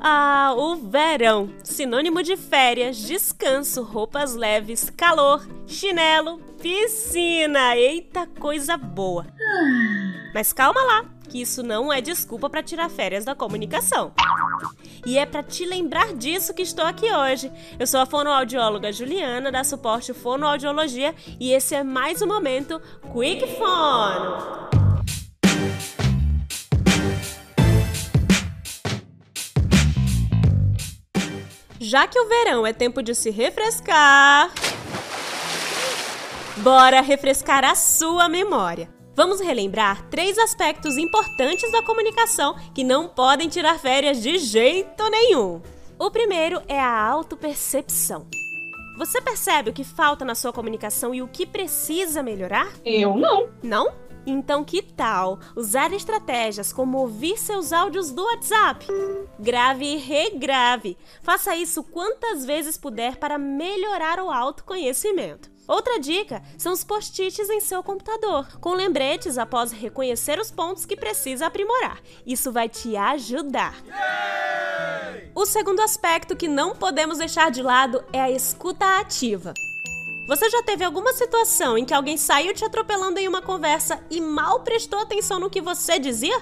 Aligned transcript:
Ah, 0.00 0.54
o 0.56 0.76
verão, 0.76 1.52
sinônimo 1.64 2.22
de 2.22 2.36
férias, 2.36 2.96
descanso, 2.96 3.82
roupas 3.82 4.34
leves, 4.34 4.90
calor, 4.90 5.46
chinelo, 5.66 6.38
piscina. 6.62 7.76
Eita 7.76 8.26
coisa 8.38 8.76
boa. 8.76 9.26
Mas 10.32 10.52
calma 10.52 10.80
lá, 10.84 11.04
que 11.28 11.40
isso 11.40 11.64
não 11.64 11.92
é 11.92 12.00
desculpa 12.00 12.48
para 12.48 12.62
tirar 12.62 12.88
férias 12.88 13.24
da 13.24 13.34
comunicação. 13.34 14.12
E 15.04 15.18
é 15.18 15.26
para 15.26 15.42
te 15.42 15.64
lembrar 15.64 16.14
disso 16.14 16.54
que 16.54 16.62
estou 16.62 16.84
aqui 16.84 17.12
hoje. 17.12 17.50
Eu 17.78 17.86
sou 17.86 18.00
a 18.00 18.06
fonoaudióloga 18.06 18.92
Juliana, 18.92 19.50
da 19.50 19.64
Suporte 19.64 20.12
Fonoaudiologia, 20.12 21.14
e 21.40 21.52
esse 21.52 21.74
é 21.74 21.82
mais 21.82 22.22
um 22.22 22.26
momento 22.26 22.80
Quick 23.12 23.46
Fono. 23.56 24.67
Já 31.88 32.06
que 32.06 32.20
o 32.20 32.28
verão 32.28 32.66
é 32.66 32.72
tempo 32.74 33.02
de 33.02 33.14
se 33.14 33.30
refrescar, 33.30 34.52
bora 36.58 37.00
refrescar 37.00 37.64
a 37.64 37.74
sua 37.74 38.28
memória. 38.28 38.90
Vamos 39.16 39.40
relembrar 39.40 40.06
três 40.10 40.36
aspectos 40.36 40.98
importantes 40.98 41.72
da 41.72 41.82
comunicação 41.82 42.54
que 42.74 42.84
não 42.84 43.08
podem 43.08 43.48
tirar 43.48 43.78
férias 43.78 44.20
de 44.20 44.36
jeito 44.36 45.08
nenhum. 45.08 45.62
O 45.98 46.10
primeiro 46.10 46.60
é 46.68 46.78
a 46.78 47.06
autopercepção. 47.06 48.26
Você 48.98 49.22
percebe 49.22 49.70
o 49.70 49.72
que 49.72 49.82
falta 49.82 50.26
na 50.26 50.34
sua 50.34 50.52
comunicação 50.52 51.14
e 51.14 51.22
o 51.22 51.28
que 51.28 51.46
precisa 51.46 52.22
melhorar? 52.22 52.70
Eu 52.84 53.16
não. 53.16 53.48
Não? 53.62 53.90
Então, 54.30 54.62
que 54.62 54.82
tal 54.82 55.40
usar 55.56 55.90
estratégias 55.94 56.70
como 56.70 56.98
ouvir 56.98 57.38
seus 57.38 57.72
áudios 57.72 58.10
do 58.10 58.22
WhatsApp? 58.22 58.86
Grave 59.38 59.86
e 59.86 59.96
regrave. 59.96 60.98
Faça 61.22 61.56
isso 61.56 61.82
quantas 61.82 62.44
vezes 62.44 62.76
puder 62.76 63.16
para 63.16 63.38
melhorar 63.38 64.20
o 64.20 64.30
autoconhecimento. 64.30 65.50
Outra 65.66 65.98
dica 65.98 66.42
são 66.58 66.74
os 66.74 66.84
post-its 66.84 67.48
em 67.48 67.60
seu 67.60 67.82
computador, 67.82 68.58
com 68.60 68.74
lembretes 68.74 69.38
após 69.38 69.72
reconhecer 69.72 70.38
os 70.38 70.50
pontos 70.50 70.84
que 70.84 70.96
precisa 70.96 71.46
aprimorar. 71.46 71.98
Isso 72.26 72.52
vai 72.52 72.68
te 72.68 72.96
ajudar. 72.96 73.74
O 75.34 75.46
segundo 75.46 75.80
aspecto 75.80 76.36
que 76.36 76.48
não 76.48 76.74
podemos 76.74 77.16
deixar 77.16 77.50
de 77.50 77.62
lado 77.62 78.04
é 78.12 78.20
a 78.20 78.30
escuta 78.30 78.98
ativa. 78.98 79.54
Você 80.28 80.50
já 80.50 80.62
teve 80.62 80.84
alguma 80.84 81.14
situação 81.14 81.78
em 81.78 81.86
que 81.86 81.94
alguém 81.94 82.18
saiu 82.18 82.52
te 82.52 82.62
atropelando 82.62 83.18
em 83.18 83.26
uma 83.26 83.40
conversa 83.40 83.98
e 84.10 84.20
mal 84.20 84.60
prestou 84.60 84.98
atenção 84.98 85.40
no 85.40 85.48
que 85.48 85.62
você 85.62 85.98
dizia? 85.98 86.38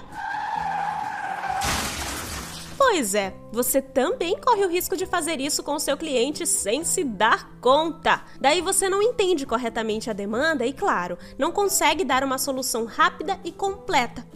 Pois 2.77 3.15
é, 3.15 3.33
você 3.49 3.81
também 3.81 4.37
corre 4.41 4.65
o 4.65 4.69
risco 4.69 4.97
de 4.97 5.05
fazer 5.05 5.39
isso 5.39 5.63
com 5.63 5.75
o 5.75 5.79
seu 5.79 5.95
cliente 5.95 6.45
sem 6.45 6.83
se 6.83 7.01
dar 7.01 7.49
conta. 7.61 8.25
Daí 8.41 8.61
você 8.61 8.89
não 8.89 9.01
entende 9.01 9.45
corretamente 9.45 10.09
a 10.09 10.13
demanda 10.13 10.65
e, 10.65 10.73
claro, 10.73 11.17
não 11.37 11.53
consegue 11.53 12.03
dar 12.03 12.25
uma 12.25 12.37
solução 12.37 12.83
rápida 12.83 13.39
e 13.41 13.53
completa. 13.53 14.27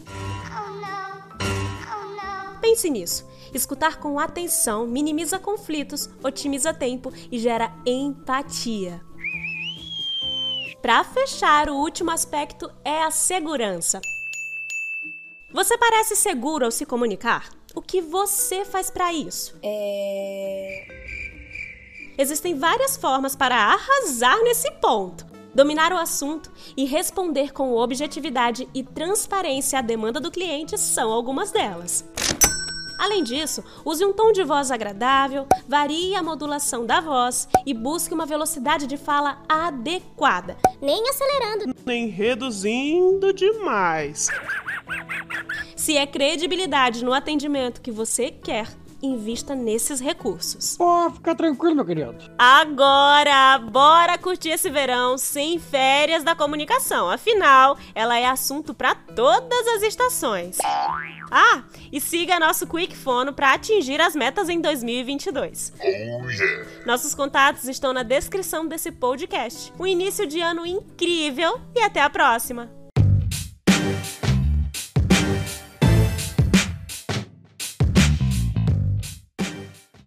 Pense 2.58 2.88
nisso. 2.88 3.28
Escutar 3.52 4.00
com 4.00 4.18
atenção 4.18 4.86
minimiza 4.86 5.38
conflitos, 5.38 6.08
otimiza 6.24 6.72
tempo 6.72 7.12
e 7.30 7.38
gera 7.38 7.70
empatia. 7.84 9.11
Para 10.82 11.04
fechar, 11.04 11.70
o 11.70 11.76
último 11.76 12.10
aspecto 12.10 12.68
é 12.84 13.04
a 13.04 13.10
segurança. 13.12 14.00
Você 15.52 15.78
parece 15.78 16.16
seguro 16.16 16.64
ao 16.64 16.72
se 16.72 16.84
comunicar? 16.84 17.50
O 17.72 17.80
que 17.80 18.00
você 18.00 18.64
faz 18.64 18.90
para 18.90 19.12
isso? 19.12 19.56
É. 19.62 20.86
Existem 22.18 22.58
várias 22.58 22.96
formas 22.96 23.36
para 23.36 23.54
arrasar 23.54 24.42
nesse 24.42 24.72
ponto. 24.72 25.24
Dominar 25.54 25.92
o 25.92 25.98
assunto 25.98 26.50
e 26.76 26.84
responder 26.84 27.52
com 27.52 27.76
objetividade 27.76 28.68
e 28.74 28.82
transparência 28.82 29.78
à 29.78 29.82
demanda 29.82 30.18
do 30.18 30.32
cliente 30.32 30.76
são 30.76 31.12
algumas 31.12 31.52
delas. 31.52 32.04
Além 33.02 33.24
disso, 33.24 33.64
use 33.84 34.04
um 34.04 34.12
tom 34.12 34.30
de 34.30 34.44
voz 34.44 34.70
agradável, 34.70 35.44
varie 35.66 36.14
a 36.14 36.22
modulação 36.22 36.86
da 36.86 37.00
voz 37.00 37.48
e 37.66 37.74
busque 37.74 38.14
uma 38.14 38.24
velocidade 38.24 38.86
de 38.86 38.96
fala 38.96 39.42
adequada. 39.48 40.56
Nem 40.80 41.02
acelerando, 41.08 41.74
nem 41.84 42.06
reduzindo 42.06 43.32
demais. 43.32 44.28
Se 45.74 45.96
é 45.96 46.06
credibilidade 46.06 47.04
no 47.04 47.12
atendimento 47.12 47.80
que 47.80 47.90
você 47.90 48.30
quer, 48.30 48.68
invista 49.02 49.54
nesses 49.54 50.00
recursos. 50.00 50.76
Pô, 50.76 51.10
fica 51.10 51.34
tranquilo, 51.34 51.76
meu 51.76 51.84
querido. 51.84 52.30
Agora, 52.38 53.58
bora 53.58 54.16
curtir 54.16 54.50
esse 54.50 54.70
verão 54.70 55.18
sem 55.18 55.58
férias 55.58 56.22
da 56.22 56.34
comunicação. 56.34 57.10
Afinal, 57.10 57.76
ela 57.94 58.18
é 58.18 58.26
assunto 58.26 58.72
para 58.72 58.94
todas 58.94 59.66
as 59.68 59.82
estações. 59.82 60.58
Ah, 61.30 61.62
e 61.90 62.00
siga 62.00 62.38
nosso 62.38 62.66
Quick 62.66 62.96
Fono 62.96 63.32
para 63.32 63.54
atingir 63.54 64.00
as 64.00 64.14
metas 64.14 64.48
em 64.48 64.60
2022. 64.60 65.72
Oh, 65.80 65.84
yeah. 66.30 66.66
Nossos 66.84 67.14
contatos 67.14 67.64
estão 67.64 67.92
na 67.92 68.02
descrição 68.02 68.66
desse 68.66 68.92
podcast. 68.92 69.72
Um 69.78 69.86
início 69.86 70.26
de 70.26 70.40
ano 70.40 70.66
incrível 70.66 71.60
e 71.74 71.80
até 71.80 72.00
a 72.00 72.10
próxima! 72.10 72.81